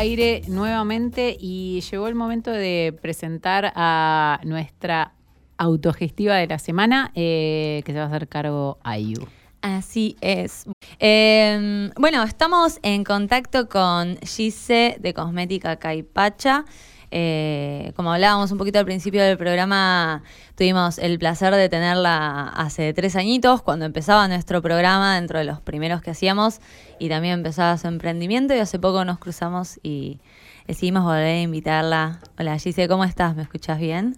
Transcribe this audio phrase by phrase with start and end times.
[0.00, 5.12] aire nuevamente y llegó el momento de presentar a nuestra
[5.58, 9.26] autogestiva de la semana eh, que se va a hacer cargo a You.
[9.60, 10.64] Así es.
[10.98, 16.64] Em, bueno, estamos en contacto con Gise de Cosmética Caipacha.
[17.12, 20.22] Eh, como hablábamos un poquito al principio del programa,
[20.54, 25.60] tuvimos el placer de tenerla hace tres añitos, cuando empezaba nuestro programa, dentro de los
[25.60, 26.60] primeros que hacíamos,
[26.98, 30.20] y también empezaba su emprendimiento, y hace poco nos cruzamos y
[30.66, 32.20] decidimos volver a invitarla.
[32.38, 33.34] Hola Gise, ¿cómo estás?
[33.34, 34.16] ¿Me escuchas bien?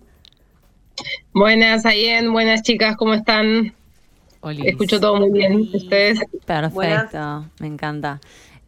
[1.32, 3.74] Buenas, Ayen, buenas chicas, ¿cómo están?
[4.64, 6.20] Escucho todo muy bien, ¿ustedes?
[6.44, 8.20] Perfecto, me encanta.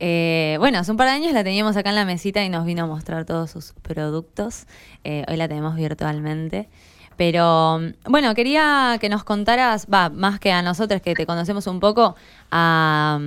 [0.07, 2.67] Eh, bueno, hace un par de años la teníamos acá en la mesita y nos
[2.67, 4.67] vino a mostrar todos sus productos.
[5.03, 6.69] Eh, hoy la tenemos virtualmente.
[7.17, 11.81] Pero bueno, quería que nos contaras, va, más que a nosotros que te conocemos un
[11.81, 12.17] poco,
[12.51, 13.19] a,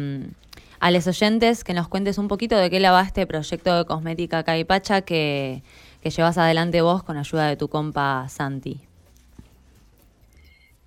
[0.92, 4.44] los oyentes, que nos cuentes un poquito de qué la va este proyecto de cosmética
[4.44, 5.64] Caipacha que,
[6.04, 8.87] que llevas adelante vos con ayuda de tu compa Santi.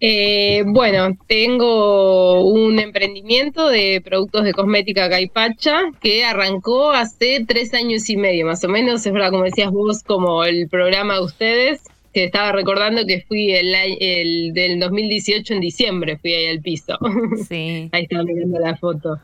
[0.02, 8.08] Eh, bueno, tengo un emprendimiento de productos de cosmética Caipacha que arrancó hace tres años
[8.08, 11.82] y medio, más o menos, es verdad, como decías vos, como el programa de ustedes,
[12.14, 16.98] que estaba recordando que fui el, el del 2018 en diciembre, fui ahí al piso.
[17.48, 17.88] Sí.
[17.92, 19.18] ahí estaba mirando la foto.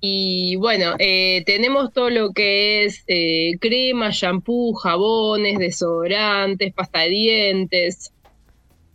[0.00, 7.08] Y bueno, eh, tenemos todo lo que es eh, crema, shampoo, jabones, desodorantes, pasta de
[7.08, 8.12] dientes,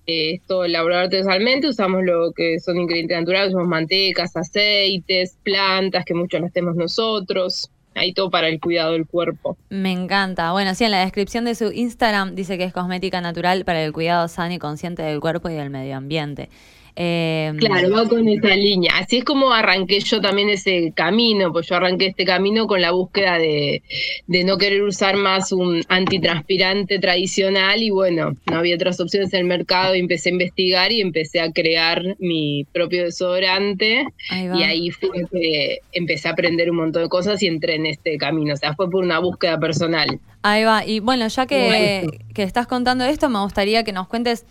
[0.06, 6.42] esto elaborado artesanalmente, usamos lo que son ingredientes naturales, usamos mantecas, aceites, plantas, que muchos
[6.42, 7.70] las tenemos nosotros.
[7.96, 9.58] Ahí todo para el cuidado del cuerpo.
[9.70, 10.52] Me encanta.
[10.52, 13.92] Bueno, sí, en la descripción de su Instagram dice que es cosmética natural para el
[13.92, 16.50] cuidado sano y consciente del cuerpo y del medio ambiente.
[16.96, 18.94] Em, claro, va con esa línea.
[18.98, 22.92] Así es como arranqué yo también ese camino, pues yo arranqué este camino con la
[22.92, 23.82] búsqueda de,
[24.28, 29.46] no querer usar más un antitranspirante tradicional y bueno, no había otras opciones en el
[29.46, 35.10] mercado y empecé a investigar y empecé a crear mi propio desodorante y ahí fue
[35.32, 38.74] que empecé a aprender un montón de cosas y entré en este camino, o sea,
[38.76, 40.20] fue por una búsqueda personal.
[40.42, 44.46] Ahí va, y bueno, ya que, que estás contando esto, me gustaría que nos cuentes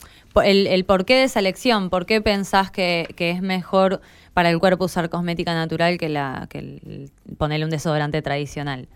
[0.45, 4.01] el, el porqué de esa elección, por qué pensás que, es mejor
[4.35, 8.89] para el cuerpo usar cosmética natural que, la, que ponerle un desodorante tradicional.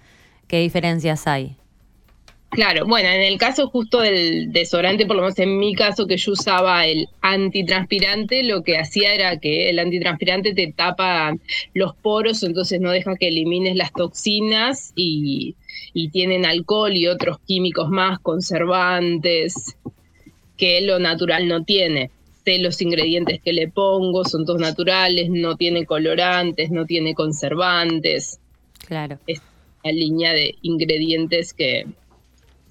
[0.46, 1.56] ¿Qué diferencias hay?
[2.50, 6.18] Claro, bueno, en el caso justo del desodorante, por lo menos en mi caso que
[6.18, 11.34] yo usaba el antitranspirante, lo que hacía era que el antitranspirante te tapa
[11.72, 15.56] los poros, entonces no deja que elimines las toxinas y,
[15.94, 19.78] y tienen alcohol y otros químicos más, conservantes,
[20.62, 22.12] que lo natural no tiene.
[22.44, 28.38] Sé los ingredientes que le pongo, son todos naturales, no tiene colorantes, no tiene conservantes.
[28.86, 29.18] Claro.
[29.26, 29.42] Es
[29.82, 31.88] una línea de ingredientes que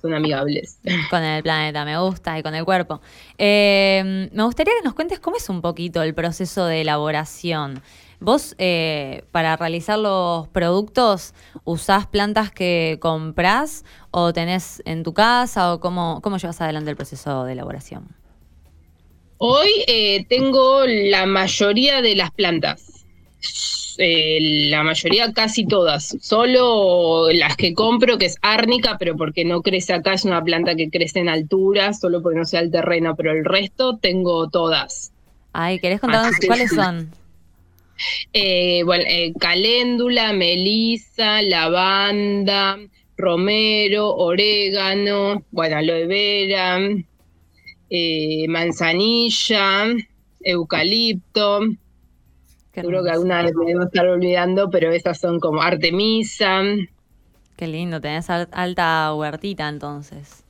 [0.02, 0.80] son amigables.
[1.10, 3.02] Con el planeta, me gusta, y con el cuerpo.
[3.38, 7.82] Eh, me gustaría que nos cuentes cómo es un poquito el proceso de elaboración.
[8.22, 11.34] Vos, eh, para realizar los productos,
[11.64, 16.96] ¿usás plantas que comprás o tenés en tu casa o cómo, cómo llevas adelante el
[16.96, 18.10] proceso de elaboración?
[19.40, 23.08] Hoy eh, tengo la mayoría de las plantas.
[23.98, 26.16] Eh, la mayoría, casi todas.
[26.22, 30.76] Solo las que compro, que es árnica, pero porque no crece acá, es una planta
[30.76, 35.12] que crece en altura, solo porque no sea el terreno, pero el resto tengo todas.
[35.54, 37.10] Ay, ¿querés contarnos cuáles son?
[38.34, 42.78] Eh, bueno, eh, caléndula, melisa, lavanda,
[43.18, 46.80] romero, orégano, bueno, aloe vera,
[47.90, 49.86] eh, manzanilla,
[50.40, 51.60] eucalipto.
[52.74, 56.64] Seguro que alguna vez me debo estar olvidando, pero esas son como artemisa.
[57.58, 60.44] Qué lindo, tenés alta huertita entonces.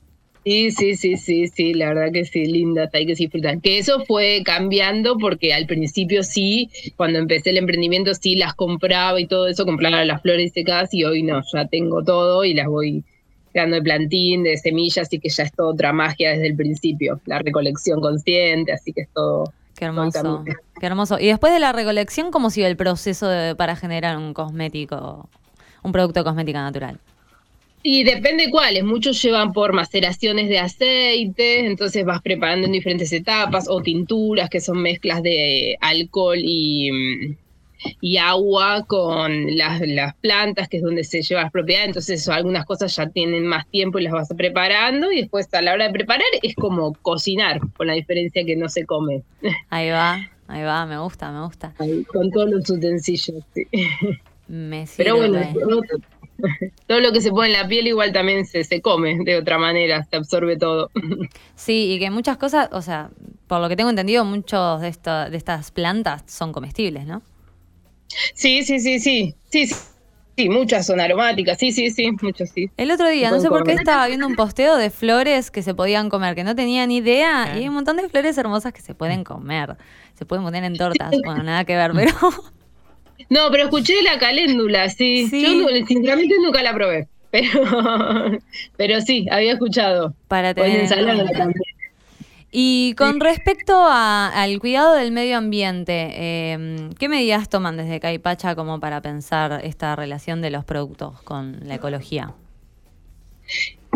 [0.44, 3.60] Sí, sí, sí, sí, sí, la verdad que sí, lindas, hay que disfrutar.
[3.60, 9.20] Que eso fue cambiando porque al principio sí, cuando empecé el emprendimiento sí las compraba
[9.20, 12.66] y todo eso, compraba las flores secadas y hoy no, ya tengo todo y las
[12.66, 13.04] voy
[13.52, 17.20] creando de plantín, de semillas, así que ya es toda otra magia desde el principio,
[17.26, 19.52] la recolección consciente, así que es todo.
[19.76, 20.44] Qué hermoso,
[20.80, 21.18] qué hermoso.
[21.20, 25.28] Y después de la recolección, ¿cómo sigue el proceso para generar un cosmético,
[25.82, 26.98] un producto de cosmética natural?
[27.84, 33.66] Y depende cuáles, muchos llevan por maceraciones de aceite, entonces vas preparando en diferentes etapas,
[33.68, 37.36] o tinturas, que son mezclas de alcohol y,
[38.00, 42.64] y agua con las, las, plantas, que es donde se lleva las propiedades, entonces algunas
[42.66, 45.92] cosas ya tienen más tiempo y las vas preparando, y después a la hora de
[45.92, 49.22] preparar es como cocinar, con la diferencia que no se come.
[49.70, 51.74] Ahí va, ahí va, me gusta, me gusta.
[52.12, 53.66] con todos los utensilios, sí.
[54.46, 55.40] Me Pero bueno,
[56.86, 59.58] todo lo que se pone en la piel igual también se, se come de otra
[59.58, 60.90] manera, se absorbe todo.
[61.54, 63.10] Sí, y que muchas cosas, o sea,
[63.46, 67.22] por lo que tengo entendido, muchos de, esto, de estas plantas son comestibles, ¿no?
[68.34, 69.76] Sí, sí, sí, sí, sí, sí.
[70.36, 72.70] Sí, muchas son aromáticas, sí, sí, sí, muchas sí.
[72.78, 75.74] El otro día, no sé por qué estaba viendo un posteo de flores que se
[75.74, 78.80] podían comer, que no tenía ni idea, y hay un montón de flores hermosas que
[78.80, 79.76] se pueden comer,
[80.14, 82.12] se pueden poner en tortas, bueno, nada que ver, pero...
[83.28, 85.28] No, pero escuché la caléndula, sí.
[85.30, 87.62] Yo sinceramente nunca la probé, pero,
[88.76, 90.14] pero sí, había escuchado.
[90.28, 90.88] Para tener...
[92.54, 98.78] Y con respecto al cuidado del medio ambiente, eh, ¿qué medidas toman desde Caipacha como
[98.78, 102.34] para pensar esta relación de los productos con la ecología?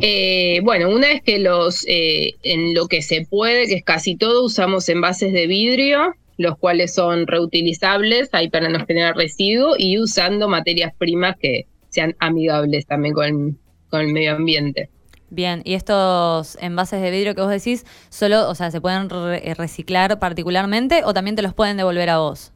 [0.01, 4.17] Eh, bueno, una es que los eh, en lo que se puede, que es casi
[4.17, 9.99] todo, usamos envases de vidrio, los cuales son reutilizables, ahí para no generar residuos, y
[9.99, 14.91] usando materias primas que sean amigables también con el medio ambiente.
[15.29, 19.55] Bien, y estos envases de vidrio que vos decís, solo, o sea, se pueden eh,
[19.55, 22.53] reciclar particularmente o también te los pueden devolver a vos?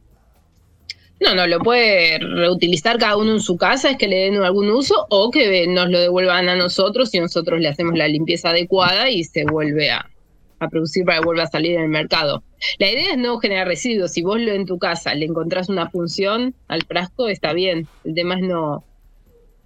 [1.19, 4.71] No, no, lo puede reutilizar cada uno en su casa, es que le den algún
[4.71, 9.09] uso o que nos lo devuelvan a nosotros y nosotros le hacemos la limpieza adecuada
[9.09, 10.09] y se vuelve a,
[10.61, 12.43] a producir para que vuelva a salir en el mercado.
[12.77, 14.11] La idea es no generar residuos.
[14.11, 17.87] Si vos lo en tu casa le encontrás una función al frasco, está bien.
[18.03, 18.83] El tema es no,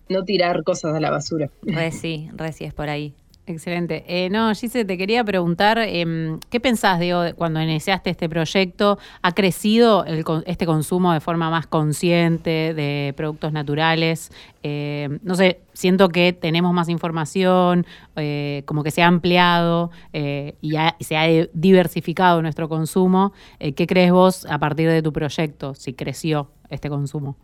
[0.07, 1.49] no tirar cosas a la basura.
[1.63, 3.13] Re sí, re sí es por ahí.
[3.47, 4.03] Excelente.
[4.07, 8.97] Eh, no, Gise, te quería preguntar, eh, ¿qué pensás, de cuando iniciaste este proyecto?
[9.21, 14.31] ¿Ha crecido el, este consumo de forma más consciente de productos naturales?
[14.63, 20.75] Eh, no sé, siento que tenemos más información, eh, como que se ha ampliado y,
[20.75, 23.31] y, se ha diversificado nuestro consumo.
[23.59, 27.35] ¿Qué crees vos a partir de tu proyecto, si creció este consumo?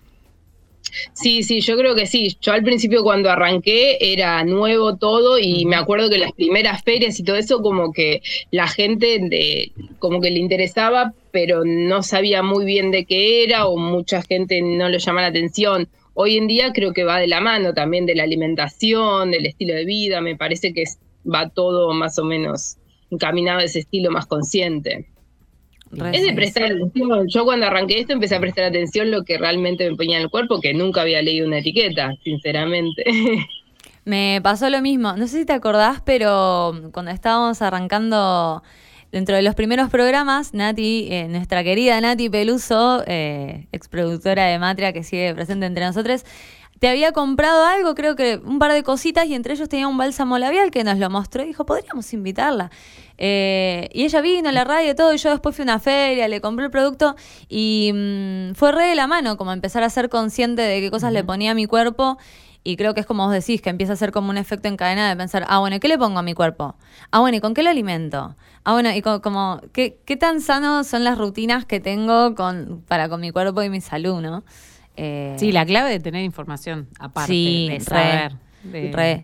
[1.14, 2.38] Sí, sí, yo creo que sí.
[2.42, 7.20] Yo al principio cuando arranqué era nuevo todo y me acuerdo que las primeras ferias
[7.20, 12.44] y todo eso como que la gente de, como que le interesaba, pero no sabía
[12.44, 15.88] muy bien de qué era o mucha gente no le llama la atención.
[16.14, 19.74] Hoy en día creo que va de la mano también de la alimentación, del estilo
[19.74, 20.84] de vida, me parece que
[21.26, 22.78] va todo más o menos
[23.10, 25.08] encaminado a ese estilo más consciente
[26.14, 27.28] es de prestar atención.
[27.28, 30.30] Yo cuando arranqué esto empecé a prestar atención lo que realmente me ponía en el
[30.30, 33.04] cuerpo, que nunca había leído una etiqueta, sinceramente.
[34.04, 35.14] Me pasó lo mismo.
[35.16, 38.64] No sé si te acordás, pero cuando estábamos arrancando
[39.12, 44.94] dentro de los primeros programas, Nati, eh, nuestra querida Nati Peluso, eh, exproductora de Matria
[44.94, 46.26] que sigue presente entre nosotros,
[46.82, 50.00] te había comprado algo, creo que un par de cositas, y entre ellos tenía un
[50.00, 52.72] bálsamo labial que nos lo mostró y dijo, podríamos invitarla.
[53.20, 55.78] Eh, y ella vino a la radio y todo, y yo después fui a una
[55.78, 57.16] feria, le compré el producto
[57.48, 61.14] y mm, fue re de la mano, como empezar a ser consciente de qué cosas
[61.14, 62.18] le ponía a mi cuerpo.
[62.64, 64.76] Y creo que es como vos decís, que empieza a ser como un efecto en
[64.76, 66.74] cadena de pensar, ah, bueno, ¿y qué le pongo a mi cuerpo?
[67.12, 68.36] Ah, bueno, ¿y con qué lo alimento?
[68.64, 73.08] Ah, bueno, y como, ¿qué, ¿qué, tan sanos son las rutinas que tengo con, para
[73.08, 74.44] con mi cuerpo y mi salud, no?
[74.98, 78.34] Eh, sí, la clave de tener información aparte, de saber.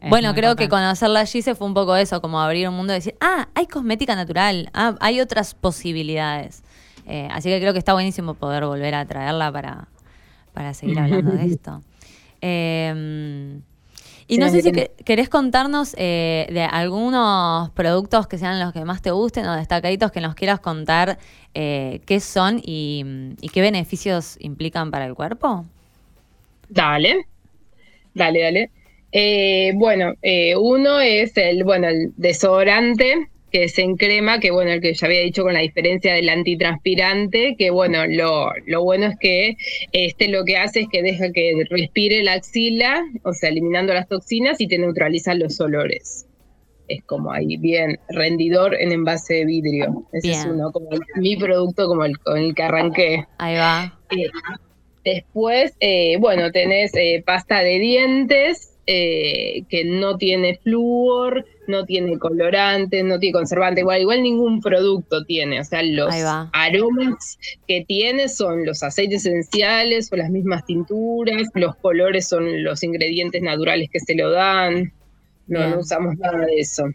[0.10, 2.98] Bueno, creo que conocerla allí se fue un poco eso, como abrir un mundo y
[2.98, 6.64] decir, ah, hay cosmética natural, ah, hay otras posibilidades.
[7.06, 9.88] Eh, así que creo que está buenísimo poder volver a traerla para,
[10.54, 11.82] para seguir hablando de esto.
[12.42, 13.62] Em,
[14.28, 14.72] y no sé si
[15.06, 20.12] querés contarnos eh, de algunos productos que sean los que más te gusten o destacaditos
[20.12, 21.18] que nos quieras contar
[21.54, 25.66] eh, qué son y, qué beneficios implican para el cuerpo.
[26.68, 27.26] Dale,
[28.14, 28.70] dale, dale.
[29.14, 30.14] Eh, bueno,
[30.60, 35.08] uno es el, bueno, el desodorante, que es en crema, que bueno, el que ya
[35.08, 39.58] había dicho con la diferencia del antitranspirante, que bueno, lo, lo bueno es que
[39.94, 44.08] este lo que hace es que deja que respire la axila, o sea, eliminando las
[44.08, 46.26] toxinas y te neutraliza los olores.
[46.88, 50.08] Es como ahí bien rendidor en envase de vidrio.
[50.14, 53.26] Ese es uno, como mi producto como el con el que arranqué.
[53.38, 54.00] Ahí va.
[54.10, 54.30] Eh,
[55.04, 63.04] después, eh, bueno, tenés eh, pasta de dientes, que no tiene flúor, no tiene colorantes,
[63.04, 66.10] no tiene conservante, igual, igual ningún producto tiene, o sea, los
[66.54, 72.82] aromas que tiene son los aceites esenciales o las mismas tinturas, los colores son los
[72.84, 74.94] ingredientes naturales que se lo dan,
[75.48, 76.86] no, usamos nada de eso.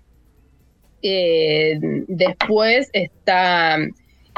[1.02, 3.76] Eh, después está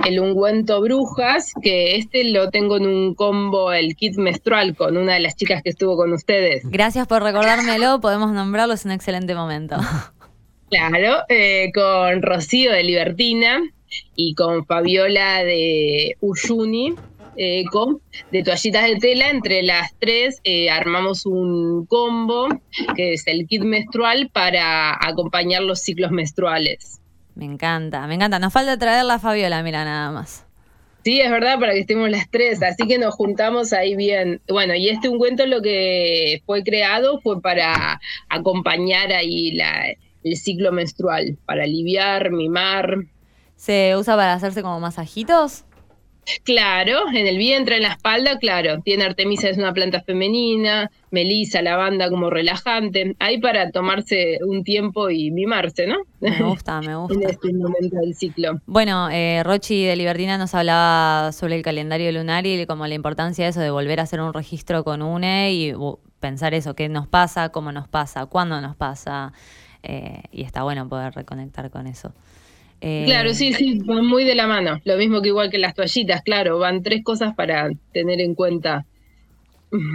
[0.04, 5.14] el ungüento brujas, que este lo tengo en un combo, el kit menstrual, con una
[5.14, 6.68] de las chicas que estuvo con ustedes.
[6.68, 9.76] Gracias por recordármelo, podemos nombrarlo, es un excelente momento.
[10.70, 13.62] Claro, eh, con Rocío de Libertina
[14.16, 16.94] y con Fabiola de Uyuni.
[17.36, 19.30] Eco de toallitas de tela.
[19.30, 22.48] Entre las tres eh, armamos un combo
[22.96, 27.00] que es el kit menstrual para acompañar los ciclos menstruales.
[27.34, 28.38] Me encanta, me encanta.
[28.38, 30.46] Nos falta traer la Fabiola, mira, nada más.
[31.04, 34.40] Sí, es verdad, para que estemos las tres, así que nos juntamos ahí bien.
[34.48, 38.00] Bueno, y este ungüento lo que fue creado fue para
[38.30, 39.84] acompañar ahí la,
[40.22, 43.00] el ciclo menstrual, para aliviar, mimar.
[43.56, 45.64] ¿Se usa para hacerse como masajitos?
[46.42, 48.80] Claro, en el vientre, en la espalda, claro.
[48.82, 53.14] Tiene Artemisa, es una planta femenina, Melisa, lavanda como relajante.
[53.18, 55.98] Hay para tomarse un tiempo y mimarse, ¿no?
[56.20, 57.14] Me gusta, me gusta.
[57.14, 58.60] en este momento del ciclo.
[58.66, 63.44] Bueno, eh, Rochi de Libertina nos hablaba sobre el calendario lunar y como la importancia
[63.44, 65.72] de eso, de volver a hacer un registro con UNE y
[66.20, 69.32] pensar eso, qué nos pasa, cómo nos pasa, cuándo nos pasa.
[69.82, 72.12] Eh, y está bueno poder reconectar con eso.
[72.80, 74.80] Eh, claro, sí, sí, van muy de la mano.
[74.84, 78.86] Lo mismo que igual que las toallitas, claro, van tres cosas para tener en cuenta.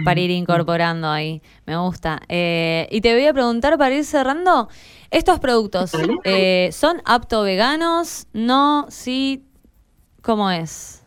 [0.04, 2.20] Para ir incorporando ahí, me gusta.
[2.28, 4.68] Eh, y te voy a preguntar para ir cerrando,
[5.10, 5.92] ¿estos productos
[6.24, 8.26] eh, son apto veganos?
[8.32, 8.86] ¿No?
[8.90, 9.44] ¿Sí?
[10.20, 10.99] ¿Cómo es?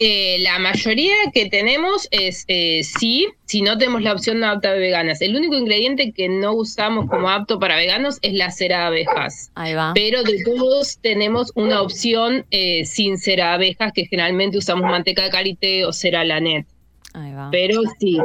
[0.00, 4.78] Eh, la mayoría que tenemos es eh, sí, si no tenemos la opción apta de
[4.78, 5.20] veganas.
[5.20, 9.50] El único ingrediente que no usamos como apto para veganos es la cera de abejas.
[9.54, 9.92] Ahí va.
[9.94, 15.24] Pero de todos tenemos una opción eh, sin cera de abejas, que generalmente usamos manteca
[15.24, 16.66] de karité o cera lanet.
[17.14, 17.48] Ahí va.
[17.50, 18.18] Pero sí,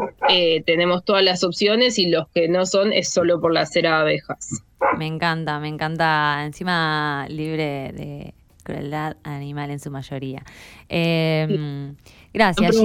[0.66, 4.02] tenemos todas las opciones y los que no son es solo por la cera de
[4.02, 4.64] abejas.
[4.98, 6.44] Me encanta, me encanta.
[6.46, 10.44] Encima libre de crueldad animal en su mayoría.
[10.90, 11.94] Eh,
[12.34, 12.76] gracias,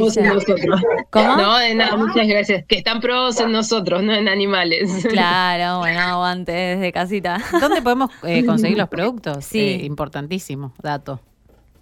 [1.10, 1.36] ¿Cómo?
[1.36, 2.64] No, de nada, muchas gracias.
[2.66, 5.06] Que están probados en nosotros, no en animales.
[5.08, 7.38] Claro, bueno, aguante desde casita.
[7.60, 9.44] ¿Dónde podemos eh, conseguir los productos?
[9.44, 9.60] Sí.
[9.60, 11.20] Eh, importantísimo, dato.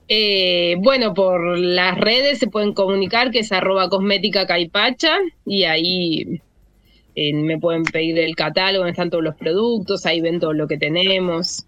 [0.09, 6.41] Eh, bueno, por las redes se pueden comunicar, que es arroba cosmética caipacha, y ahí
[7.17, 10.79] me pueden pedir el catálogo, donde están todos los productos, ahí ven todo lo que
[10.79, 11.67] tenemos.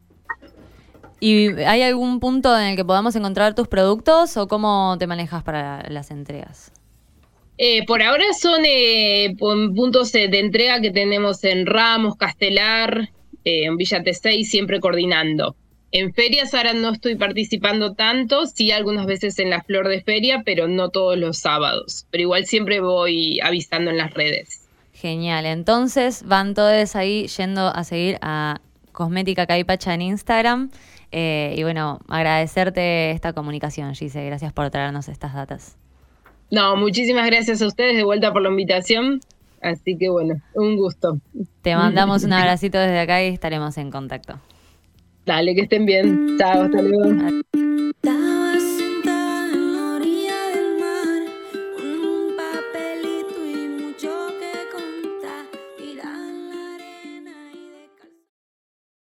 [1.21, 5.43] ¿Y hay algún punto en el que podamos encontrar tus productos o cómo te manejas
[5.43, 6.73] para las entregas?
[7.59, 13.11] Eh, por ahora son eh, puntos de entrega que tenemos en Ramos, Castelar,
[13.45, 15.57] eh, en Villa T6, siempre coordinando.
[15.91, 20.43] En ferias ahora no estoy participando tanto, sí algunas veces en la flor de feria,
[20.45, 22.07] pero no todos los sábados.
[22.11, 24.69] Pero igual siempre voy avisando en las redes.
[24.93, 28.61] Genial, entonces van todos ahí yendo a seguir a
[28.93, 30.71] Cosmética Caipacha en Instagram
[31.12, 34.25] eh, y bueno, agradecerte esta comunicación, Gise.
[34.25, 35.77] Gracias por traernos estas datas.
[36.50, 39.21] No, muchísimas gracias a ustedes de vuelta por la invitación.
[39.61, 41.19] Así que bueno, un gusto.
[41.62, 44.38] Te mandamos un abracito desde acá y estaremos en contacto.
[45.27, 46.37] Dale, que estén bien.
[46.38, 47.68] Chao, hasta luego.